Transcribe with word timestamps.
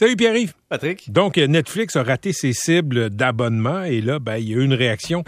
Salut 0.00 0.16
Pierre-Yves. 0.16 0.54
Patrick. 0.70 1.12
Donc, 1.12 1.36
Netflix 1.36 1.94
a 1.94 2.02
raté 2.02 2.32
ses 2.32 2.54
cibles 2.54 3.10
d'abonnement 3.10 3.82
et 3.82 4.00
là, 4.00 4.18
ben, 4.18 4.38
il 4.38 4.48
y 4.48 4.54
a 4.54 4.56
eu 4.56 4.64
une 4.64 4.72
réaction 4.72 5.24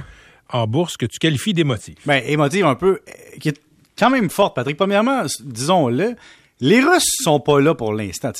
en 0.48 0.66
bourse 0.66 0.96
que 0.96 1.04
tu 1.04 1.18
qualifies 1.18 1.52
d'émotive. 1.52 1.96
Ben, 2.06 2.22
émotive 2.26 2.64
un 2.64 2.74
peu, 2.74 3.00
euh, 3.06 3.38
qui 3.38 3.50
est 3.50 3.60
quand 3.98 4.08
même 4.08 4.30
forte, 4.30 4.56
Patrick. 4.56 4.78
Premièrement, 4.78 5.24
disons-le, 5.44 6.16
les 6.60 6.80
Russes 6.80 7.18
sont 7.22 7.38
pas 7.38 7.60
là 7.60 7.74
pour 7.74 7.92
l'instant. 7.92 8.32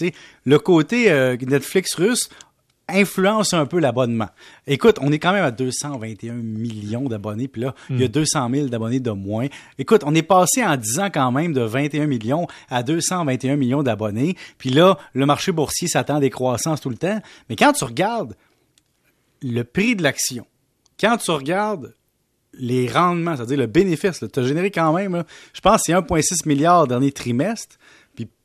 Le 0.47 0.59
côté 0.59 1.11
euh, 1.11 1.37
Netflix 1.37 1.97
russe 1.97 2.31
influence 2.89 3.53
un 3.55 3.67
peu 3.67 3.79
l'abonnement. 3.79 4.29
Écoute, 4.67 4.99
on 5.01 5.13
est 5.13 5.19
quand 5.19 5.33
même 5.33 5.45
à 5.45 5.51
221 5.51 6.35
millions 6.35 7.05
d'abonnés, 7.05 7.49
puis 7.49 7.63
là, 7.63 7.75
il 7.91 8.01
y 8.01 8.05
a 8.05 8.09
200 8.09 8.49
hmm. 8.49 8.55
000 8.55 8.69
d'abonnés 8.69 9.01
de 9.01 9.11
moins. 9.11 9.47
Écoute, 9.79 10.03
on 10.05 10.15
est 10.15 10.23
passé 10.23 10.65
en 10.65 10.77
10 10.77 10.99
ans 11.01 11.11
quand 11.13 11.33
même 11.33 11.53
de 11.53 11.63
21 11.63 12.07
millions 12.07 12.47
à 12.69 12.83
221 12.83 13.57
millions 13.57 13.83
d'abonnés, 13.83 14.37
puis 14.59 14.71
là, 14.71 14.99
le 15.15 15.27
marché 15.27 15.53
boursier 15.53 15.89
s'attend 15.89 16.17
à 16.17 16.21
des 16.21 16.31
croissances 16.31 16.81
tout 16.81 16.91
le 16.91 16.97
temps. 16.97 17.21
Mais 17.49 17.57
quand 17.57 17.73
tu 17.73 17.85
regardes 17.85 18.37
le 19.43 19.63
prix 19.63 19.97
de 19.97 20.03
l'action, 20.03 20.47
quand 21.01 21.17
tu 21.17 21.31
regardes 21.31 21.95
les 22.55 22.89
rendements, 22.89 23.37
c'est-à-dire 23.37 23.59
le 23.59 23.67
bénéfice, 23.67 24.23
tu 24.33 24.41
as 24.41 24.43
généré 24.43 24.71
quand 24.71 24.93
même, 24.93 25.25
je 25.55 25.61
pense 25.61 25.83
c'est 25.87 25.93
1,6 25.93 26.47
milliard 26.47 26.87
dernier 26.87 27.13
trimestre, 27.13 27.77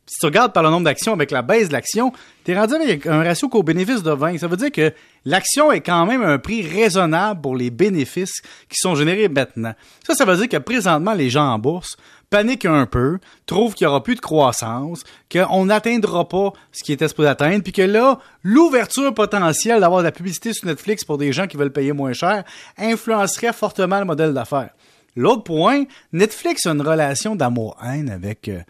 si 0.07 0.19
tu 0.19 0.25
regardes 0.25 0.53
par 0.53 0.63
le 0.63 0.69
nombre 0.69 0.85
d'actions 0.85 1.13
avec 1.13 1.31
la 1.31 1.41
baisse 1.41 1.67
de 1.67 1.73
l'action, 1.73 2.13
tu 2.45 2.51
es 2.51 2.57
rendu 2.57 2.75
avec 2.75 3.05
un 3.05 3.23
ratio 3.23 3.49
qu'au 3.49 3.61
bénéfice 3.61 4.01
de 4.03 4.11
20. 4.11 4.37
Ça 4.37 4.47
veut 4.47 4.55
dire 4.55 4.71
que 4.71 4.93
l'action 5.25 5.71
est 5.71 5.81
quand 5.81 6.05
même 6.05 6.23
un 6.23 6.37
prix 6.37 6.61
raisonnable 6.61 7.41
pour 7.41 7.57
les 7.57 7.69
bénéfices 7.69 8.41
qui 8.69 8.77
sont 8.77 8.95
générés 8.95 9.27
maintenant. 9.27 9.73
Ça, 10.05 10.15
ça 10.15 10.23
veut 10.23 10.37
dire 10.37 10.47
que 10.47 10.57
présentement, 10.57 11.13
les 11.13 11.29
gens 11.29 11.51
en 11.51 11.59
bourse 11.59 11.97
paniquent 12.29 12.65
un 12.65 12.85
peu, 12.85 13.19
trouvent 13.45 13.73
qu'il 13.73 13.85
n'y 13.85 13.89
aura 13.89 14.03
plus 14.03 14.15
de 14.15 14.21
croissance, 14.21 15.03
qu'on 15.31 15.65
n'atteindra 15.65 16.27
pas 16.27 16.53
ce 16.71 16.83
qui 16.83 16.93
était 16.93 17.07
supposé 17.07 17.29
atteindre, 17.29 17.63
puis 17.63 17.73
que 17.73 17.81
là, 17.81 18.19
l'ouverture 18.43 19.13
potentielle 19.13 19.81
d'avoir 19.81 19.99
de 20.01 20.05
la 20.05 20.11
publicité 20.11 20.53
sur 20.53 20.67
Netflix 20.67 21.03
pour 21.03 21.17
des 21.17 21.31
gens 21.31 21.47
qui 21.47 21.57
veulent 21.57 21.71
payer 21.71 21.93
moins 21.93 22.13
cher 22.13 22.43
influencerait 22.77 23.53
fortement 23.53 23.99
le 23.99 24.05
modèle 24.05 24.33
d'affaires. 24.33 24.71
L'autre 25.15 25.43
point, 25.43 25.85
Netflix 26.13 26.65
a 26.65 26.71
une 26.71 26.81
relation 26.81 27.35
d'amour-haine 27.35 28.09
avec, 28.09 28.49
euh, 28.49 28.61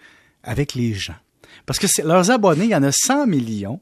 avec 0.44 0.76
les 0.76 0.94
gens. 0.94 1.16
Parce 1.66 1.80
que 1.80 1.88
leurs 2.04 2.32
abonnés, 2.32 2.66
il 2.66 2.72
y 2.72 2.76
en 2.76 2.84
a 2.84 2.92
100 2.92 3.28
millions 3.28 3.82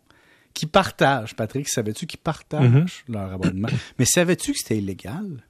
qui 0.53 0.65
partagent. 0.65 1.35
Patrick, 1.35 1.67
savais-tu 1.67 2.07
qu'ils 2.07 2.19
partagent 2.19 3.03
mhm. 3.07 3.13
leur 3.13 3.33
abonnement? 3.33 3.69
Mais 3.99 4.05
savais-tu 4.05 4.53
que 4.53 4.57
c'était 4.57 4.77
illégal? 4.77 5.45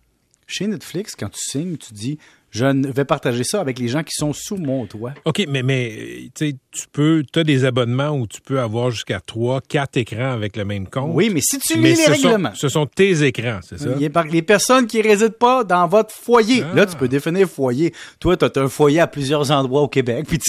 Chez 0.47 0.67
Netflix, 0.67 1.15
quand 1.15 1.29
tu 1.29 1.39
signes, 1.39 1.77
tu 1.77 1.93
dis 1.93 2.19
je 2.55 2.65
vais 2.65 3.05
partager 3.05 3.43
ça 3.43 3.59
avec 3.59 3.79
les 3.79 3.89
gens 3.89 4.01
qui 4.01 4.13
sont 4.13 4.31
sous 4.31 4.55
mon 4.55 4.85
toit. 4.85 5.13
OK, 5.25 5.45
mais, 5.49 5.61
mais 5.61 6.29
tu 6.33 6.55
peux, 6.91 7.23
tu 7.31 7.39
as 7.39 7.43
des 7.43 7.65
abonnements 7.65 8.11
où 8.11 8.27
tu 8.27 8.39
peux 8.39 8.61
avoir 8.61 8.91
jusqu'à 8.91 9.19
3, 9.19 9.61
4 9.67 9.97
écrans 9.97 10.31
avec 10.31 10.55
le 10.55 10.63
même 10.63 10.87
compte. 10.87 11.11
Oui, 11.13 11.29
mais 11.33 11.41
si 11.41 11.59
tu 11.59 11.77
lis 11.77 11.95
les 11.95 12.05
règlements. 12.05 12.53
ce 12.53 12.69
sont 12.69 12.85
tes 12.85 13.23
écrans, 13.23 13.59
c'est 13.61 13.77
ça? 13.77 13.89
Les 14.31 14.41
personnes 14.41 14.87
qui 14.87 14.99
ne 14.99 15.03
résident 15.03 15.35
pas 15.37 15.63
dans 15.63 15.85
votre 15.87 16.13
foyer. 16.13 16.63
Là, 16.73 16.85
tu 16.85 16.95
peux 16.95 17.09
définir 17.09 17.47
foyer. 17.49 17.93
Toi, 18.19 18.37
tu 18.37 18.45
as 18.45 18.61
un 18.61 18.69
foyer 18.69 19.01
à 19.01 19.07
plusieurs 19.07 19.51
endroits 19.51 19.81
au 19.81 19.87
Québec. 19.87 20.25
Puis, 20.27 20.39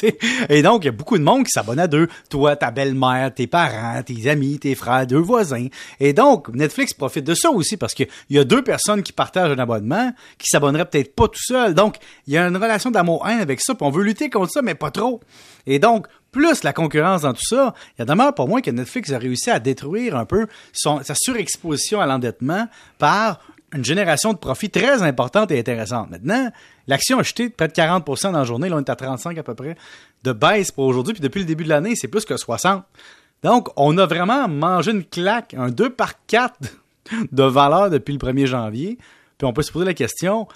et 0.49 0.63
donc, 0.63 0.85
il 0.85 0.87
y 0.87 0.89
a 0.89 0.93
beaucoup 0.93 1.19
de 1.19 1.25
monde 1.25 1.45
qui 1.45 1.51
s'abonne 1.51 1.81
à 1.81 1.89
deux. 1.89 2.09
Toi, 2.31 2.55
ta 2.55 2.71
belle-mère, 2.71 3.35
tes 3.35 3.49
parents, 3.49 4.01
tes 4.03 4.29
amis, 4.29 4.59
tes 4.59 4.75
frères, 4.77 5.07
deux 5.07 5.19
voisins. 5.19 5.67
Et 5.99 6.13
donc, 6.13 6.49
Netflix 6.51 6.95
profite 6.95 7.25
de 7.25 7.35
ça 7.35 7.51
aussi 7.51 7.77
parce 7.77 7.95
qu'il 7.95 8.09
y 8.31 8.39
a 8.39 8.45
deux 8.45 8.63
personnes 8.63 9.03
qui 9.03 9.13
partagent 9.13 9.51
un 9.51 9.59
abonnement 9.59 10.13
qui 10.39 10.49
s'abonneraient 10.49 10.85
peut-être 10.85 11.15
pas 11.15 11.29
tout 11.29 11.43
seul. 11.43 11.75
Donc, 11.75 11.96
il 12.27 12.35
y 12.35 12.39
a 12.39 12.47
une 12.47 12.57
relation 12.57 12.91
d'amour-haine 12.91 13.41
avec 13.41 13.61
ça, 13.61 13.75
puis 13.75 13.87
on 13.87 13.91
veut 13.91 14.03
lutter 14.03 14.31
contre 14.31 14.53
ça, 14.53 14.63
mais 14.63 14.75
pas 14.75 14.91
trop. 14.91 15.21
Et 15.67 15.79
donc, 15.79 16.07
plus 16.33 16.63
la 16.63 16.73
concurrence 16.73 17.23
dans 17.23 17.33
tout 17.33 17.45
ça, 17.45 17.75
il 17.97 18.01
y 18.01 18.03
a 18.03 18.05
demeure 18.05 18.35
pour 18.35 18.49
moi 18.49 18.61
que 18.61 18.71
Netflix 18.71 19.13
a 19.13 19.19
réussi 19.19 19.51
à 19.51 19.59
détruire 19.59 20.17
un 20.17 20.27
peu 20.27 20.47
sa 20.73 21.15
surexposition 21.15 22.01
à 22.01 22.07
l'endettement 22.07 22.69
par 22.99 23.41
une 23.73 23.85
génération 23.85 24.33
de 24.33 24.39
profits 24.39 24.71
très 24.71 25.03
importante 25.03 25.51
et 25.51 25.59
intéressante. 25.59 26.11
Maintenant, 26.11 26.51
l'action 26.87 27.19
a 27.19 27.23
chuté 27.23 27.49
de 27.49 27.55
près 27.55 27.69
de 27.69 27.73
40% 27.73 28.33
dans 28.33 28.39
la 28.39 28.45
journée. 28.45 28.69
Là, 28.69 28.77
on 28.77 28.81
est 28.81 28.91
à 28.91 28.97
35 28.97 29.37
à 29.39 29.43
peu 29.43 29.55
près 29.55 29.77
de 30.23 30.33
baisse 30.33 30.71
pour 30.71 30.85
aujourd'hui. 30.85 31.15
Puis 31.15 31.23
depuis 31.23 31.41
le 31.41 31.47
début 31.47 31.65
de 31.65 31.69
l'année, 31.69 31.95
c'est 31.97 32.09
plus 32.09 32.25
que 32.25 32.37
60. 32.37 32.85
Donc, 33.43 33.69
on 33.77 33.97
a 33.99 34.07
vraiment 34.07 34.49
mangé 34.49 34.93
une 34.93 35.05
claque, 35.05 35.55
un 35.55 35.69
2 35.69 35.91
par 35.91 36.25
4 36.27 36.55
de 37.33 37.43
valeur 37.43 37.91
depuis 37.91 38.13
le 38.13 38.19
1er 38.19 38.47
janvier. 38.47 38.99
Puis 39.39 39.47
on 39.47 39.53
peut 39.53 39.63
se 39.63 39.73
poser 39.73 39.85
la 39.85 39.95
question, 39.95 40.49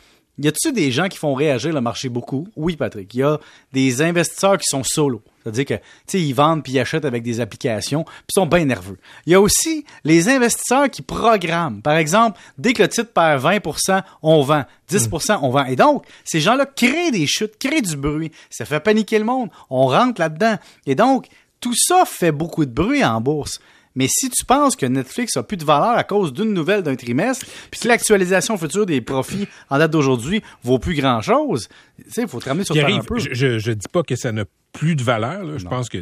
y 0.45 0.49
a-tu 0.49 0.73
des 0.73 0.91
gens 0.91 1.09
qui 1.09 1.19
font 1.19 1.35
réagir 1.35 1.73
le 1.73 1.81
marché 1.81 2.09
beaucoup? 2.09 2.49
Oui, 2.57 2.77
Patrick. 2.77 3.13
Il 3.15 3.21
y 3.21 3.23
a 3.23 3.39
des 3.73 4.03
investisseurs 4.03 4.59
qui 4.59 4.67
sont 4.67 4.83
solo. 4.83 5.23
C'est-à-dire 5.43 5.65
que, 5.65 5.75
tu 5.75 5.83
sais, 6.07 6.21
ils 6.21 6.33
vendent 6.33 6.63
puis 6.63 6.75
ils 6.75 6.81
achètent 6.81 7.05
avec 7.05 7.23
des 7.23 7.41
applications, 7.41 8.05
puis 8.05 8.33
sont 8.35 8.47
bien 8.47 8.65
nerveux. 8.65 8.99
Il 9.27 9.33
y 9.33 9.35
a 9.35 9.41
aussi 9.41 9.85
les 10.05 10.29
investisseurs 10.29 10.91
qui 10.91 11.03
programment. 11.03 11.81
Par 11.81 11.97
exemple, 11.97 12.39
dès 12.59 12.73
que 12.73 12.83
le 12.83 12.89
titre 12.89 13.13
perd 13.13 13.43
20% 13.43 14.03
on 14.23 14.43
vend. 14.43 14.65
10% 14.91 15.39
on 15.43 15.51
vend. 15.51 15.65
Et 15.65 15.77
donc, 15.77 16.05
ces 16.25 16.41
gens-là 16.41 16.67
créent 16.67 17.11
des 17.11 17.27
chutes, 17.27 17.59
créent 17.59 17.83
du 17.83 17.97
bruit. 17.97 18.33
Ça 18.51 18.65
fait 18.65 18.81
paniquer 18.81 19.19
le 19.19 19.25
monde. 19.25 19.49
On 19.71 19.87
rentre 19.87 20.21
là-dedans. 20.21 20.57
Et 20.87 20.95
donc, 20.95 21.27
tout 21.61 21.75
ça 21.77 22.05
fait 22.07 22.33
beaucoup 22.33 22.65
de 22.65 22.73
bruit 22.73 23.05
en 23.05 23.21
bourse. 23.21 23.61
Mais 23.95 24.07
si 24.09 24.31
tu 24.31 24.45
penses 24.45 24.77
que 24.77 24.87
Netflix 24.87 25.37
a 25.37 25.43
plus 25.43 25.57
de 25.57 25.65
valeur 25.65 25.91
à 25.91 26.05
cause 26.05 26.33
d'une 26.33 26.53
nouvelle 26.53 26.83
d'un 26.83 26.97
trimestre, 26.97 27.47
puis 27.71 27.81
que 27.81 27.89
l'actualisation 27.89 28.57
future 28.57 28.87
des 28.87 29.01
profits 29.01 29.49
en 29.69 29.79
date 29.79 29.91
d'aujourd'hui 29.91 30.43
vaut 30.63 30.79
plus 30.79 30.95
grand-chose, 30.95 31.69
il 32.17 32.29
faut 32.29 32.41
te 32.41 32.49
ramener 32.49 32.65
sur 32.65 32.75
le 32.75 32.85
un 32.85 33.01
peu. 33.01 33.19
Je, 33.19 33.59
je 33.59 33.73
dis 33.73 33.89
pas 33.91 34.03
que 34.03 34.17
ça 34.17 34.33
n'a 34.33 34.45
plus 34.73 34.95
de 34.95 35.03
valeur. 35.03 35.59
Je 35.59 35.67
pense 35.67 35.89
que 35.89 35.99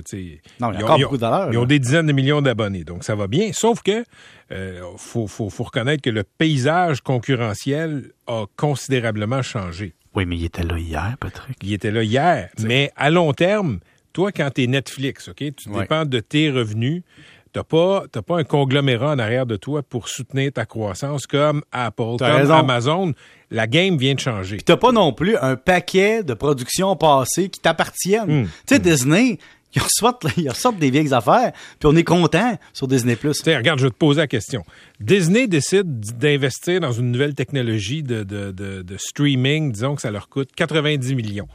non, 0.60 0.72
il 0.72 0.80
y 0.80 0.82
a 0.82 0.84
encore 0.84 0.98
beaucoup 0.98 1.16
de 1.16 1.22
valeur. 1.22 1.52
Ils 1.52 1.58
ont 1.58 1.64
des 1.64 1.78
dizaines 1.78 2.06
de 2.06 2.12
millions 2.12 2.42
d'abonnés, 2.42 2.84
donc 2.84 3.04
ça 3.04 3.14
va 3.14 3.26
bien. 3.26 3.52
Sauf 3.52 3.82
que 3.82 4.04
euh, 4.52 4.82
faut, 4.96 5.26
faut, 5.26 5.50
faut 5.50 5.64
reconnaître 5.64 6.02
que 6.02 6.10
le 6.10 6.24
paysage 6.24 7.00
concurrentiel 7.00 8.12
a 8.26 8.44
considérablement 8.56 9.42
changé. 9.42 9.94
Oui, 10.14 10.26
mais 10.26 10.36
il 10.36 10.44
était 10.44 10.64
là 10.64 10.78
hier, 10.78 11.16
Patrick. 11.20 11.56
Il 11.62 11.72
était 11.72 11.90
là 11.90 12.02
hier. 12.02 12.50
Mais 12.60 12.90
à 12.96 13.10
long 13.10 13.32
terme, 13.32 13.78
toi, 14.12 14.32
quand 14.32 14.50
tu 14.54 14.64
es 14.64 14.66
Netflix, 14.66 15.28
OK, 15.28 15.44
tu 15.56 15.68
dépends 15.70 16.04
de 16.04 16.20
tes 16.20 16.50
revenus. 16.50 17.02
T'as 17.52 17.62
pas, 17.62 18.04
pas 18.26 18.38
un 18.38 18.44
conglomérat 18.44 19.12
en 19.12 19.18
arrière 19.18 19.46
de 19.46 19.56
toi 19.56 19.82
pour 19.82 20.08
soutenir 20.08 20.52
ta 20.52 20.66
croissance 20.66 21.26
comme 21.26 21.62
Apple, 21.72 22.16
comme 22.18 22.50
Amazon. 22.50 23.12
La 23.50 23.66
game 23.66 23.96
vient 23.96 24.14
de 24.14 24.20
changer. 24.20 24.58
T'as 24.58 24.76
pas 24.76 24.92
non 24.92 25.12
plus 25.12 25.36
un 25.38 25.56
paquet 25.56 26.22
de 26.22 26.34
productions 26.34 26.96
passées 26.96 27.48
qui 27.48 27.60
t'appartiennent. 27.60 28.42
Hmm. 28.42 28.48
Tu 28.66 28.74
sais, 28.74 28.78
Disney, 28.78 29.38
ils 30.36 30.48
ressortent, 30.48 30.78
des 30.78 30.90
vieilles 30.90 31.14
affaires, 31.14 31.52
puis 31.78 31.86
on 31.86 31.96
est 31.96 32.04
content 32.04 32.58
sur 32.72 32.88
Disney+. 32.88 33.16
regarde, 33.22 33.78
je 33.78 33.84
vais 33.84 33.90
te 33.90 33.96
poser 33.96 34.20
la 34.20 34.26
question. 34.26 34.64
Disney 35.00 35.46
décide 35.46 36.00
d'investir 36.18 36.80
dans 36.80 36.92
une 36.92 37.10
nouvelle 37.10 37.34
technologie 37.34 38.02
de, 38.02 38.22
de 38.22 38.96
streaming, 38.96 39.72
disons 39.72 39.94
que 39.94 40.02
ça 40.02 40.10
leur 40.10 40.28
coûte 40.28 40.50
90 40.54 41.14
millions. 41.14 41.48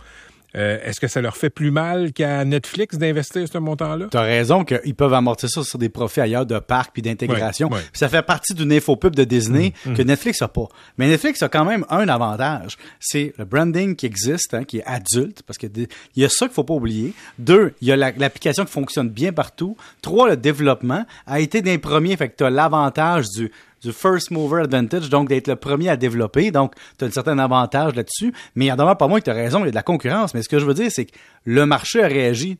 Euh, 0.55 0.79
est-ce 0.83 0.99
que 0.99 1.07
ça 1.07 1.21
leur 1.21 1.35
fait 1.35 1.49
plus 1.49 1.71
mal 1.71 2.13
qu'à 2.13 2.45
Netflix 2.45 2.97
d'investir 2.97 3.47
ce 3.47 3.57
montant-là? 3.57 4.07
Tu 4.11 4.17
as 4.17 4.21
raison 4.21 4.63
qu'ils 4.63 4.95
peuvent 4.95 5.13
amortir 5.13 5.49
ça 5.49 5.63
sur 5.63 5.79
des 5.79 5.89
profits 5.89 6.21
ailleurs 6.21 6.45
de 6.45 6.59
parcs 6.59 6.91
puis 6.93 7.01
d'intégration. 7.01 7.69
Ça 7.91 8.09
fait 8.09 8.21
partie 8.21 8.53
d'une 8.53 8.71
infopub 8.71 9.15
de 9.15 9.23
Disney 9.23 9.73
mm, 9.85 9.91
mm. 9.91 9.95
que 9.95 10.01
Netflix 10.03 10.41
n'a 10.41 10.47
pas. 10.47 10.67
Mais 10.97 11.07
Netflix 11.07 11.41
a 11.41 11.49
quand 11.49 11.65
même 11.65 11.85
un 11.89 12.07
avantage. 12.07 12.77
C'est 12.99 13.33
le 13.37 13.45
branding 13.45 13.95
qui 13.95 14.05
existe, 14.05 14.53
hein, 14.53 14.63
qui 14.63 14.77
est 14.79 14.85
adulte, 14.85 15.41
parce 15.43 15.57
qu'il 15.57 15.87
y 16.15 16.25
a 16.25 16.29
ça 16.29 16.45
qu'il 16.45 16.53
faut 16.53 16.63
pas 16.63 16.73
oublier. 16.73 17.13
Deux, 17.39 17.73
il 17.81 17.87
y 17.87 17.91
a 17.91 17.95
l'application 17.95 18.65
qui 18.65 18.71
fonctionne 18.71 19.09
bien 19.09 19.33
partout. 19.33 19.75
Trois, 20.01 20.29
le 20.29 20.37
développement 20.37 21.05
a 21.25 21.39
été 21.39 21.61
d'un 21.61 21.77
premier, 21.77 22.15
fait 22.15 22.29
que 22.29 22.37
tu 22.37 22.43
as 22.43 22.49
l'avantage 22.49 23.25
du 23.29 23.51
du 23.83 23.91
first 23.91 24.31
mover 24.31 24.61
advantage, 24.61 25.09
donc 25.09 25.29
d'être 25.29 25.47
le 25.47 25.55
premier 25.55 25.89
à 25.89 25.97
développer. 25.97 26.51
Donc, 26.51 26.73
tu 26.97 27.05
as 27.05 27.07
un 27.07 27.11
certain 27.11 27.39
avantage 27.39 27.95
là-dessus. 27.95 28.33
Mais 28.55 28.65
il 28.65 28.67
y 28.69 28.71
a 28.71 28.75
d'abord 28.75 28.97
pas 28.97 29.07
moi 29.07 29.19
que 29.19 29.25
tu 29.25 29.31
as 29.31 29.35
raison, 29.35 29.59
il 29.59 29.65
y 29.65 29.67
a 29.67 29.71
de 29.71 29.75
la 29.75 29.83
concurrence. 29.83 30.33
Mais 30.33 30.41
ce 30.41 30.49
que 30.49 30.59
je 30.59 30.65
veux 30.65 30.73
dire, 30.73 30.91
c'est 30.91 31.05
que 31.05 31.15
le 31.45 31.65
marché 31.65 32.03
a 32.03 32.07
réagi 32.07 32.57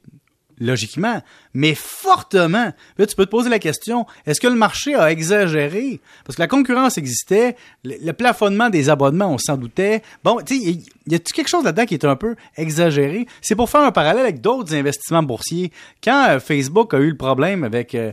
logiquement, 0.59 1.22
mais 1.53 1.75
fortement. 1.75 2.72
Tu 2.97 3.16
peux 3.16 3.25
te 3.25 3.31
poser 3.31 3.50
la 3.50 3.59
question, 3.59 4.06
est-ce 4.25 4.39
que 4.39 4.47
le 4.47 4.55
marché 4.55 4.96
a 4.96 5.11
exagéré? 5.11 5.99
Parce 6.25 6.35
que 6.35 6.41
la 6.41 6.47
concurrence 6.47 6.97
existait, 6.97 7.55
le, 7.84 8.11
plafonnement 8.11 8.69
des 8.69 8.90
abonnements, 8.90 9.31
on 9.34 9.37
s'en 9.37 9.58
doutait. 9.58 10.02
Bon, 10.23 10.40
tu 10.46 10.59
sais, 10.59 10.79
y 11.08 11.16
a-tu 11.16 11.34
quelque 11.34 11.49
chose 11.49 11.64
là-dedans 11.64 11.85
qui 11.85 11.96
est 11.96 12.05
un 12.05 12.16
peu 12.16 12.35
exagéré? 12.55 13.28
C'est 13.41 13.55
pour 13.55 13.69
faire 13.69 13.81
un 13.81 13.91
parallèle 13.91 14.23
avec 14.23 14.41
d'autres 14.41 14.73
investissements 14.76 15.23
boursiers. 15.23 15.72
Quand 16.03 16.29
euh, 16.29 16.40
Facebook 16.40 16.93
a 16.93 16.99
eu 16.99 17.09
le 17.09 17.17
problème 17.17 17.64
avec... 17.64 17.96
Euh, 17.96 18.11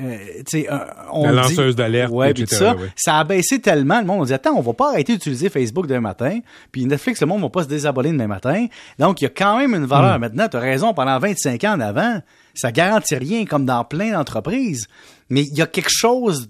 euh, 0.00 0.42
euh, 0.54 0.78
on 1.12 1.24
la 1.24 1.32
lanceuse 1.32 1.76
d'alerte, 1.76 2.12
ouais, 2.12 2.32
ça, 2.46 2.76
ça 2.96 3.18
a 3.18 3.24
baissé 3.24 3.60
tellement. 3.60 4.00
Le 4.00 4.06
monde 4.06 4.20
on 4.20 4.24
dit 4.24 4.32
attends, 4.32 4.54
on 4.56 4.60
va 4.60 4.72
pas 4.72 4.90
arrêter 4.90 5.14
d'utiliser 5.14 5.48
Facebook 5.48 5.86
demain 5.86 6.00
matin. 6.00 6.40
Puis 6.72 6.84
Netflix, 6.84 7.20
le 7.20 7.26
monde 7.26 7.42
va 7.42 7.48
pas 7.48 7.64
se 7.64 7.68
désabonner 7.68 8.12
demain 8.12 8.26
matin. 8.26 8.66
Donc 8.98 9.20
il 9.20 9.24
y 9.24 9.26
a 9.26 9.30
quand 9.30 9.58
même 9.58 9.74
une 9.74 9.86
valeur. 9.86 10.18
Hmm. 10.18 10.20
Maintenant, 10.20 10.48
tu 10.48 10.56
as 10.56 10.60
raison, 10.60 10.94
pendant 10.94 11.18
25 11.18 11.62
ans 11.64 11.74
en 11.74 11.80
avant, 11.80 12.20
ça 12.54 12.72
garantit 12.72 13.16
rien 13.16 13.44
comme 13.44 13.64
dans 13.64 13.84
plein 13.84 14.12
d'entreprises. 14.12 14.88
Mais 15.30 15.42
il 15.42 15.54
y 15.54 15.62
a 15.62 15.66
quelque 15.66 15.90
chose 15.92 16.48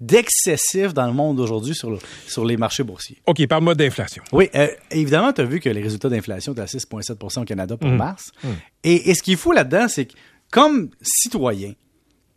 d'excessif 0.00 0.94
dans 0.94 1.06
le 1.06 1.12
monde 1.12 1.38
aujourd'hui 1.40 1.74
sur, 1.74 1.98
sur 2.26 2.44
les 2.44 2.56
marchés 2.56 2.82
boursiers. 2.82 3.18
OK, 3.26 3.46
parle-moi 3.46 3.74
d'inflation. 3.74 4.22
Oui, 4.32 4.48
euh, 4.54 4.68
évidemment, 4.90 5.32
tu 5.32 5.42
as 5.42 5.44
vu 5.44 5.60
que 5.60 5.68
les 5.68 5.82
résultats 5.82 6.08
d'inflation 6.08 6.52
étaient 6.52 6.62
à 6.62 6.66
6,7% 6.66 7.42
au 7.42 7.44
Canada 7.44 7.76
pour 7.76 7.90
hmm. 7.90 7.96
mars. 7.96 8.32
Hmm. 8.42 8.52
Et, 8.82 9.10
et, 9.10 9.14
ce 9.14 9.22
qu'il 9.22 9.36
faut 9.36 9.52
là-dedans, 9.52 9.88
c'est 9.88 10.06
que 10.06 10.14
comme 10.50 10.88
citoyen, 11.02 11.72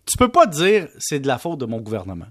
tu 0.08 0.18
peux 0.18 0.30
pas 0.30 0.46
dire 0.46 0.88
c'est 0.98 1.20
de 1.20 1.28
la 1.28 1.38
faute 1.38 1.60
de 1.60 1.66
mon 1.66 1.80
gouvernement. 1.80 2.28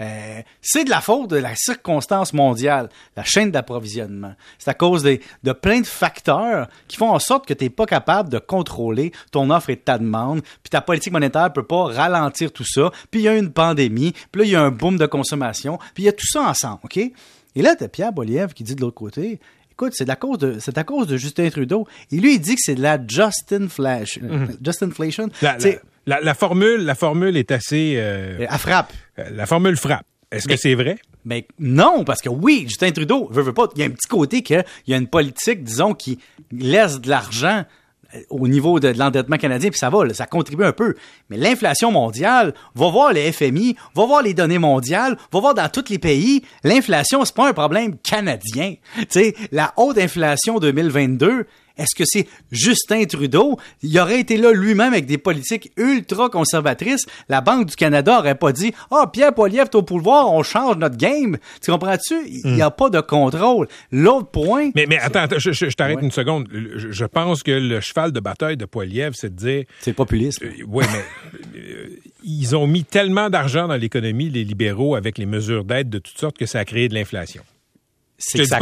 Euh, 0.00 0.42
c'est 0.60 0.84
de 0.84 0.90
la 0.90 1.00
faute 1.00 1.30
de 1.30 1.36
la 1.36 1.54
circonstance 1.54 2.32
mondiale, 2.32 2.88
la 3.16 3.22
chaîne 3.22 3.52
d'approvisionnement. 3.52 4.34
C'est 4.58 4.70
à 4.70 4.74
cause 4.74 5.04
de 5.04 5.52
plein 5.52 5.80
de 5.80 5.86
facteurs 5.86 6.68
qui 6.88 6.96
font 6.96 7.10
en 7.10 7.20
sorte 7.20 7.46
que 7.46 7.54
tu 7.54 7.64
n'es 7.64 7.70
pas 7.70 7.86
capable 7.86 8.28
de 8.28 8.38
contrôler 8.38 9.12
ton 9.30 9.50
offre 9.50 9.70
et 9.70 9.76
ta 9.76 9.98
demande, 9.98 10.42
puis 10.42 10.70
ta 10.70 10.80
politique 10.80 11.12
monétaire 11.12 11.52
peut 11.52 11.66
pas 11.66 11.84
ralentir 11.84 12.52
tout 12.52 12.64
ça, 12.66 12.90
puis 13.10 13.20
il 13.20 13.24
y 13.24 13.28
a 13.28 13.36
une 13.36 13.52
pandémie, 13.52 14.12
puis 14.32 14.42
là, 14.42 14.44
il 14.44 14.50
y 14.50 14.56
a 14.56 14.62
un 14.62 14.70
boom 14.70 14.96
de 14.96 15.06
consommation, 15.06 15.78
puis 15.94 16.02
il 16.02 16.06
y 16.06 16.08
a 16.08 16.12
tout 16.12 16.26
ça 16.26 16.42
ensemble, 16.42 16.80
OK? 16.82 16.96
Et 16.96 17.62
là, 17.62 17.76
tu 17.76 17.84
as 17.84 17.88
Pierre 17.88 18.12
Boliev 18.12 18.52
qui 18.52 18.64
dit 18.64 18.74
de 18.74 18.80
l'autre 18.80 18.96
côté, 18.96 19.38
Écoute, 19.70 19.92
c'est 19.96 20.08
à 20.08 20.14
cause 20.14 20.38
de 20.38 20.58
c'est 20.60 20.78
à 20.78 20.84
cause 20.84 21.08
de 21.08 21.16
Justin 21.16 21.50
Trudeau. 21.50 21.84
Et 22.12 22.20
lui, 22.20 22.34
il 22.34 22.40
dit 22.40 22.54
que 22.54 22.60
c'est 22.62 22.76
de 22.76 22.80
la 22.80 22.96
Justin 23.04 23.66
Flash. 23.68 24.20
Justin 24.62 24.86
Inflation. 24.86 25.28
La, 25.42 25.56
formule, 26.34 26.84
la 26.84 26.94
formule 26.94 27.36
est 27.36 27.50
assez. 27.50 27.94
Euh, 27.96 28.38
Elle 28.40 28.58
frappe. 28.58 28.92
Euh, 29.18 29.24
la 29.32 29.46
formule 29.46 29.76
frappe. 29.76 30.06
Est-ce 30.30 30.48
que 30.48 30.56
c'est 30.56 30.74
vrai? 30.74 30.98
Mais 31.24 31.46
non, 31.58 32.04
parce 32.04 32.20
que 32.20 32.28
oui, 32.28 32.64
Justin 32.66 32.90
Trudeau 32.90 33.28
veut, 33.30 33.42
veut 33.42 33.54
pas. 33.54 33.68
Il 33.76 33.80
y 33.80 33.82
a 33.82 33.86
un 33.86 33.90
petit 33.90 34.08
côté 34.08 34.42
qu'il 34.42 34.64
y 34.86 34.94
a 34.94 34.96
une 34.96 35.06
politique, 35.06 35.62
disons, 35.62 35.94
qui 35.94 36.18
laisse 36.50 37.00
de 37.00 37.08
l'argent 37.08 37.64
au 38.30 38.48
niveau 38.48 38.80
de, 38.80 38.88
l'endettement 38.88 39.36
canadien, 39.36 39.70
puis 39.70 39.78
ça 39.78 39.90
va, 39.90 40.12
ça 40.12 40.26
contribue 40.26 40.64
un 40.64 40.72
peu. 40.72 40.94
Mais 41.30 41.36
l'inflation 41.36 41.90
mondiale, 41.90 42.54
va 42.74 42.90
voir 42.90 43.12
les 43.12 43.32
FMI, 43.32 43.76
va 43.94 44.06
voir 44.06 44.22
les 44.22 44.34
données 44.34 44.58
mondiales, 44.58 45.16
va 45.32 45.40
voir 45.40 45.54
dans 45.54 45.68
tous 45.68 45.88
les 45.90 45.98
pays, 45.98 46.42
l'inflation, 46.62 47.24
c'est 47.24 47.34
pas 47.34 47.48
un 47.48 47.52
problème 47.52 47.96
canadien. 47.98 48.74
Tu 48.96 49.20
sais, 49.20 49.34
la 49.52 49.72
haute 49.76 49.98
inflation 49.98 50.58
2022, 50.58 51.46
est-ce 51.76 51.94
que 51.96 52.04
c'est 52.06 52.26
Justin 52.52 53.04
Trudeau? 53.04 53.58
Il 53.82 53.98
aurait 53.98 54.20
été 54.20 54.36
là 54.36 54.52
lui-même 54.52 54.92
avec 54.92 55.06
des 55.06 55.18
politiques 55.18 55.72
ultra 55.76 56.28
conservatrices. 56.28 57.06
La 57.28 57.40
Banque 57.40 57.66
du 57.66 57.76
Canada 57.76 58.18
aurait 58.20 58.36
pas 58.36 58.52
dit 58.52 58.72
Ah, 58.90 59.02
oh, 59.02 59.06
Pierre 59.08 59.34
Poilievre 59.34 59.64
est 59.64 59.74
au 59.74 59.82
pouvoir, 59.82 60.32
on 60.32 60.42
change 60.42 60.76
notre 60.76 60.96
game. 60.96 61.36
Tu 61.62 61.72
comprends-tu? 61.72 62.14
Il 62.28 62.52
n'y 62.52 62.62
a 62.62 62.68
hmm. 62.68 62.76
pas 62.76 62.90
de 62.90 63.00
contrôle. 63.00 63.66
L'autre 63.90 64.28
point. 64.28 64.70
Mais, 64.74 64.86
mais 64.88 64.98
attends, 64.98 65.26
je, 65.36 65.74
t'arrête 65.74 65.98
une 66.00 66.12
seconde. 66.12 66.48
Je, 66.52 67.04
pense 67.04 67.42
que 67.42 67.50
le 67.50 67.80
cheval 67.80 68.12
de 68.12 68.20
bataille 68.20 68.56
de 68.56 68.66
Poilievre, 68.66 69.16
c'est 69.16 69.34
de 69.34 69.38
dire. 69.38 69.64
C'est 69.80 69.90
le 69.90 69.96
populisme. 69.96 70.44
Euh, 70.44 70.64
oui, 70.66 70.84
mais 70.92 71.60
euh, 71.60 72.00
ils 72.22 72.54
ont 72.54 72.66
mis 72.66 72.84
tellement 72.84 73.30
d'argent 73.30 73.66
dans 73.66 73.76
l'économie, 73.76 74.30
les 74.30 74.44
libéraux, 74.44 74.94
avec 74.94 75.18
les 75.18 75.26
mesures 75.26 75.64
d'aide 75.64 75.90
de 75.90 75.98
toutes 75.98 76.18
sortes, 76.18 76.38
que 76.38 76.46
ça 76.46 76.60
a 76.60 76.64
créé 76.64 76.88
de 76.88 76.94
l'inflation 76.94 77.42
c'est 78.18 78.44
ça, 78.44 78.58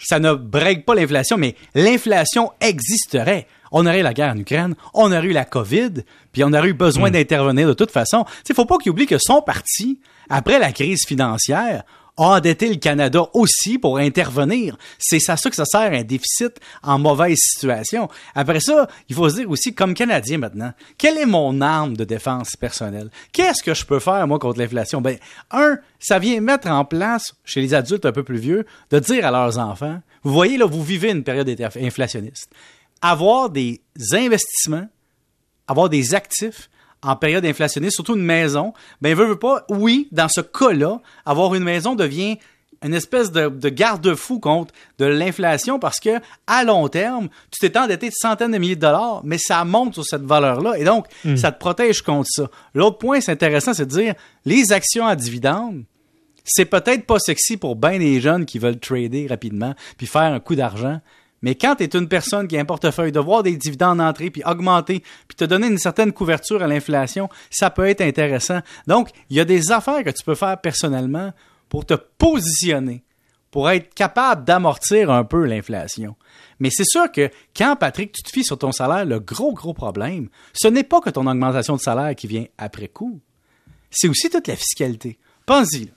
ça 0.00 0.18
ne 0.18 0.34
break 0.34 0.84
pas 0.84 0.94
l'inflation, 0.94 1.36
mais 1.36 1.56
l'inflation 1.74 2.52
existerait. 2.60 3.46
On 3.70 3.86
aurait 3.86 4.02
la 4.02 4.12
guerre 4.12 4.32
en 4.32 4.38
Ukraine, 4.38 4.74
on 4.92 5.12
aurait 5.12 5.26
eu 5.26 5.32
la 5.32 5.44
COVID, 5.44 5.92
puis 6.32 6.44
on 6.44 6.52
aurait 6.52 6.68
eu 6.68 6.74
besoin 6.74 7.08
hmm. 7.08 7.12
d'intervenir 7.12 7.68
de 7.68 7.74
toute 7.74 7.90
façon. 7.90 8.24
Il 8.48 8.54
faut 8.54 8.66
pas 8.66 8.78
qu'il 8.78 8.92
oublie 8.92 9.06
que 9.06 9.18
son 9.18 9.40
parti, 9.40 10.00
après 10.28 10.58
la 10.58 10.72
crise 10.72 11.04
financière, 11.06 11.84
a 12.16 12.40
le 12.40 12.74
Canada 12.76 13.26
aussi 13.32 13.78
pour 13.78 13.98
intervenir. 13.98 14.76
C'est 14.98 15.18
ça, 15.18 15.36
ça 15.36 15.48
que 15.48 15.56
ça 15.56 15.64
sert, 15.64 15.92
un 15.92 16.02
déficit 16.02 16.58
en 16.82 16.98
mauvaise 16.98 17.38
situation. 17.38 18.08
Après 18.34 18.60
ça, 18.60 18.86
il 19.08 19.14
faut 19.14 19.28
se 19.28 19.36
dire 19.36 19.50
aussi, 19.50 19.74
comme 19.74 19.94
Canadien 19.94 20.38
maintenant, 20.38 20.72
quelle 20.98 21.18
est 21.18 21.26
mon 21.26 21.60
arme 21.60 21.96
de 21.96 22.04
défense 22.04 22.56
personnelle? 22.56 23.10
Qu'est-ce 23.32 23.62
que 23.62 23.74
je 23.74 23.86
peux 23.86 23.98
faire, 23.98 24.26
moi, 24.26 24.38
contre 24.38 24.58
l'inflation? 24.58 25.00
Ben, 25.00 25.16
un, 25.50 25.78
ça 25.98 26.18
vient 26.18 26.40
mettre 26.40 26.68
en 26.68 26.84
place, 26.84 27.34
chez 27.44 27.60
les 27.60 27.74
adultes 27.74 28.04
un 28.04 28.12
peu 28.12 28.22
plus 28.22 28.38
vieux, 28.38 28.66
de 28.90 28.98
dire 28.98 29.26
à 29.26 29.30
leurs 29.30 29.58
enfants, 29.58 30.00
vous 30.22 30.32
voyez, 30.32 30.58
là, 30.58 30.66
vous 30.66 30.82
vivez 30.82 31.10
une 31.10 31.24
période 31.24 31.48
inflationniste. 31.76 32.50
Avoir 33.00 33.50
des 33.50 33.80
investissements, 34.12 34.86
avoir 35.66 35.88
des 35.88 36.14
actifs, 36.14 36.68
en 37.02 37.16
période 37.16 37.44
inflationniste, 37.44 37.96
surtout 37.96 38.16
une 38.16 38.24
maison, 38.24 38.72
ben 39.00 39.14
veut, 39.14 39.26
veut 39.26 39.38
pas, 39.38 39.64
oui, 39.68 40.08
dans 40.12 40.28
ce 40.28 40.40
cas-là, 40.40 41.00
avoir 41.24 41.54
une 41.54 41.64
maison 41.64 41.94
devient 41.94 42.38
une 42.84 42.94
espèce 42.94 43.30
de, 43.30 43.68
garde-fou 43.68 44.40
contre 44.40 44.74
de 44.98 45.04
l'inflation 45.04 45.78
parce 45.78 46.00
que 46.00 46.20
à 46.46 46.64
long 46.64 46.88
terme, 46.88 47.28
tu 47.50 47.60
t'es 47.60 47.78
endetté 47.78 48.08
de 48.08 48.14
centaines 48.16 48.52
de 48.52 48.58
milliers 48.58 48.76
de 48.76 48.80
dollars, 48.80 49.20
mais 49.24 49.38
ça 49.38 49.64
monte 49.64 49.94
sur 49.94 50.04
cette 50.04 50.22
valeur-là 50.22 50.78
et 50.78 50.84
donc 50.84 51.06
hmm. 51.24 51.36
ça 51.36 51.52
te 51.52 51.58
protège 51.58 52.02
contre 52.02 52.28
ça. 52.30 52.50
L'autre 52.74 52.98
point, 52.98 53.20
c'est 53.20 53.32
intéressant, 53.32 53.74
c'est 53.74 53.86
de 53.86 53.90
dire 53.90 54.14
les 54.44 54.72
actions 54.72 55.06
à 55.06 55.16
dividendes, 55.16 55.84
c'est 56.44 56.64
peut-être 56.64 57.06
pas 57.06 57.18
sexy 57.20 57.56
pour 57.56 57.76
bien 57.76 57.98
des 57.98 58.20
jeunes 58.20 58.46
qui 58.46 58.58
veulent 58.58 58.80
trader 58.80 59.28
rapidement 59.28 59.74
puis 59.96 60.06
faire 60.06 60.22
un 60.22 60.40
coup 60.40 60.56
d'argent, 60.56 61.00
mais 61.42 61.56
quand 61.56 61.76
tu 61.76 61.84
es 61.84 61.96
une 61.96 62.08
personne 62.08 62.46
qui 62.46 62.56
a 62.56 62.60
un 62.60 62.64
portefeuille, 62.64 63.12
de 63.12 63.20
voir 63.20 63.42
des 63.42 63.56
dividendes 63.56 64.00
entrer, 64.00 64.30
puis 64.30 64.42
augmenter, 64.44 65.02
puis 65.26 65.36
te 65.36 65.44
donner 65.44 65.66
une 65.66 65.78
certaine 65.78 66.12
couverture 66.12 66.62
à 66.62 66.66
l'inflation, 66.66 67.28
ça 67.50 67.70
peut 67.70 67.86
être 67.86 68.00
intéressant. 68.00 68.60
Donc, 68.86 69.10
il 69.28 69.36
y 69.36 69.40
a 69.40 69.44
des 69.44 69.72
affaires 69.72 70.04
que 70.04 70.10
tu 70.10 70.24
peux 70.24 70.36
faire 70.36 70.60
personnellement 70.60 71.32
pour 71.68 71.84
te 71.84 71.94
positionner, 71.94 73.02
pour 73.50 73.68
être 73.70 73.92
capable 73.94 74.44
d'amortir 74.44 75.10
un 75.10 75.24
peu 75.24 75.44
l'inflation. 75.44 76.16
Mais 76.60 76.70
c'est 76.70 76.86
sûr 76.86 77.10
que 77.10 77.28
quand, 77.56 77.76
Patrick, 77.76 78.12
tu 78.12 78.22
te 78.22 78.30
fies 78.30 78.44
sur 78.44 78.56
ton 78.58 78.70
salaire, 78.70 79.04
le 79.04 79.18
gros, 79.18 79.52
gros 79.52 79.74
problème, 79.74 80.28
ce 80.52 80.68
n'est 80.68 80.84
pas 80.84 81.00
que 81.00 81.10
ton 81.10 81.26
augmentation 81.26 81.76
de 81.76 81.80
salaire 81.80 82.14
qui 82.14 82.28
vient 82.28 82.46
après 82.56 82.88
coup. 82.88 83.20
C'est 83.90 84.08
aussi 84.08 84.30
toute 84.30 84.46
la 84.46 84.56
fiscalité. 84.56 85.18
Pense-y. 85.44 85.90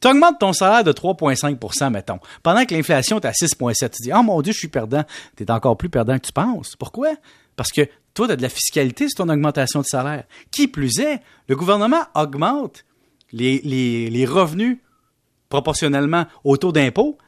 Tu 0.00 0.08
augmentes 0.08 0.38
ton 0.38 0.52
salaire 0.52 0.84
de 0.84 0.92
3,5% 0.92 1.90
mettons, 1.90 2.20
pendant 2.42 2.64
que 2.64 2.74
l'inflation 2.74 3.18
est 3.18 3.26
à 3.26 3.32
6,7 3.32 3.90
Tu 3.90 4.02
dis, 4.02 4.12
oh 4.14 4.22
mon 4.22 4.40
Dieu, 4.42 4.52
je 4.52 4.58
suis 4.58 4.68
perdant. 4.68 5.04
Tu 5.36 5.42
es 5.42 5.50
encore 5.50 5.76
plus 5.76 5.88
perdant 5.88 6.16
que 6.18 6.26
tu 6.26 6.32
penses. 6.32 6.76
Pourquoi? 6.76 7.10
Parce 7.56 7.72
que 7.72 7.82
toi, 8.14 8.26
tu 8.26 8.32
as 8.32 8.36
de 8.36 8.42
la 8.42 8.48
fiscalité 8.48 9.08
sur 9.08 9.24
ton 9.24 9.28
augmentation 9.28 9.80
de 9.80 9.86
salaire. 9.86 10.24
Qui 10.50 10.68
plus 10.68 11.00
est, 11.00 11.20
le 11.48 11.56
gouvernement 11.56 12.02
augmente 12.14 12.84
les, 13.32 14.26
revenus 14.26 14.78
proportionnellement 15.48 16.26
au 16.44 16.56
taux 16.56 16.72
d'impôt 16.72 17.18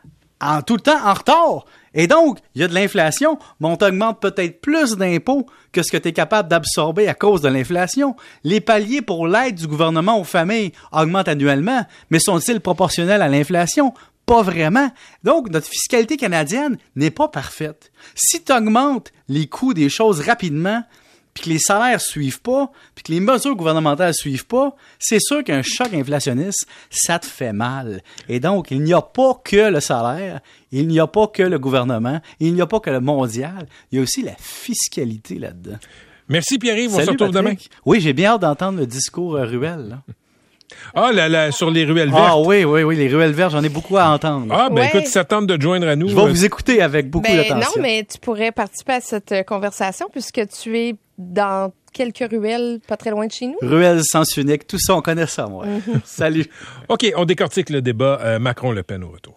en 0.41 0.63
tout 0.63 0.75
le 0.75 0.81
temps 0.81 1.05
en 1.05 1.15
retard. 1.15 1.65
Et 1.95 2.07
donc, 2.07 2.39
il 2.55 2.61
y 2.61 2.65
a 2.65 2.69
de 2.69 2.75
l'inflation, 2.75 3.39
mais 3.59 3.69
on 3.69 3.77
t'augmente 3.77 4.21
peut-être 4.21 4.61
plus 4.61 4.97
d'impôts 4.97 5.47
que 5.73 5.83
ce 5.83 5.91
que 5.91 5.97
tu 5.97 6.09
es 6.09 6.13
capable 6.13 6.49
d'absorber 6.49 7.09
à 7.09 7.15
cause 7.15 7.43
de 7.43 7.49
l'inflation. 7.49 8.15
Les 8.45 8.61
paliers 8.61 9.03
pour 9.03 9.27
l'aide 9.27 9.57
du 9.57 9.67
gouvernement 9.67 10.21
aux 10.21 10.25
familles 10.25 10.73
augmentent 10.93 11.29
annuellement, 11.29 11.85
mais 12.11 12.21
sont-ils 12.21 12.61
proportionnels 12.61 13.23
à 13.23 13.29
l'inflation? 13.29 13.93
Pas 14.25 14.43
vraiment. 14.43 14.91
Donc, 15.25 15.51
notre 15.51 15.67
fiscalité 15.67 16.17
canadienne 16.17 16.79
n'est 16.95 17.11
pas 17.11 17.27
parfaite. 17.27 17.91
Si 18.15 18.45
tu 18.45 18.53
augmentes 18.53 19.13
les 19.29 19.49
coûts 19.49 19.75
des 19.75 19.89
choses 19.89 20.21
rapidement, 20.21 20.85
puis 21.41 21.49
que 21.49 21.55
les 21.55 21.59
salaires 21.59 22.01
suivent 22.03 22.43
pas, 22.43 22.71
puis 22.95 23.03
que 23.03 23.13
les 23.13 23.21
mesures 23.21 23.57
gouvernementales 23.57 24.13
suivent 24.13 24.47
pas, 24.47 24.77
c'est 24.99 25.21
sûr 25.21 25.43
qu'un 25.43 25.63
choc 25.63 25.95
inflationniste, 25.95 26.67
ça 26.91 27.19
te 27.19 27.25
fait 27.25 27.55
mal. 27.55 28.03
Et 28.29 28.41
donc, 28.41 28.71
il 28.71 28.83
n'y 28.83 28.93
a 28.93 29.01
pas 29.01 29.41
que 29.43 29.71
le 29.71 29.81
salaire, 29.81 30.41
il 30.71 30.87
n'y 30.87 31.01
a 31.01 31.07
pas 31.07 31.29
que 31.29 31.43
le 31.43 31.59
gouvernement, 31.59 32.21
il 32.41 32.53
n'y 32.53 32.61
a 32.61 32.67
pas 32.67 32.81
que 32.81 32.91
le 32.91 33.01
mondial, 33.01 33.67
il 33.91 33.97
y 33.97 33.99
a 34.01 34.03
aussi 34.03 34.21
la 34.23 34.35
fiscalité 34.39 35.39
là-dedans. 35.39 35.79
Merci 36.29 36.59
Pierre-Yves, 36.59 36.95
on 36.95 37.01
se 37.01 37.11
retrouve 37.11 37.31
demain. 37.31 37.55
Oui, 37.87 38.01
j'ai 38.01 38.13
bien 38.13 38.33
hâte 38.33 38.43
d'entendre 38.43 38.79
le 38.79 38.87
discours 38.87 39.37
euh, 39.37 39.47
Ruel. 39.47 39.99
Ah, 40.95 41.13
là, 41.13 41.53
sur 41.53 41.71
les 41.71 41.85
ruelles 41.85 42.11
vertes. 42.11 42.27
Ah 42.29 42.39
oui, 42.39 42.65
oui, 42.65 42.83
oui, 42.83 42.97
les 42.97 43.09
ruelles 43.09 43.33
vertes, 43.33 43.53
j'en 43.53 43.63
ai 43.63 43.69
beaucoup 43.69 43.97
à 43.97 44.09
entendre. 44.09 44.47
Ah, 44.51 44.69
ben 44.71 44.85
écoute, 44.85 45.07
ça 45.07 45.25
tente 45.25 45.47
de 45.47 45.61
joindre 45.61 45.89
à 45.89 45.97
nous. 45.97 46.09
Je 46.09 46.17
vais 46.17 46.29
vous 46.29 46.45
écouter 46.45 46.81
avec 46.83 47.11
beaucoup 47.11 47.27
ben, 47.27 47.37
d'attention. 47.37 47.71
Non, 47.77 47.83
mais 47.83 48.05
tu 48.05 48.19
pourrais 48.19 48.53
participer 48.53 48.95
à 48.95 49.01
cette 49.01 49.33
euh, 49.33 49.43
conversation 49.43 50.09
puisque 50.11 50.41
tu 50.49 50.79
es 50.79 50.95
dans 51.21 51.73
quelques 51.93 52.31
ruelles 52.31 52.81
pas 52.87 52.97
très 52.97 53.11
loin 53.11 53.27
de 53.27 53.33
chez 53.33 53.47
nous. 53.47 53.57
Ruelles 53.63 54.01
sens 54.05 54.37
unique, 54.37 54.67
tout 54.67 54.79
ça, 54.79 54.97
on 54.97 55.03
connaît 55.03 55.27
ça, 55.27 55.47
moi. 55.47 55.67
Mhm. 55.67 56.01
Salut. 56.05 56.47
OK, 56.89 57.13
on 57.17 57.25
décortique 57.25 57.71
le 57.71 57.83
débat 57.83 58.19
euh, 58.23 58.39
Macron-Le 58.39 58.83
Pen 58.83 59.05
au 59.05 59.11
retour. 59.11 59.35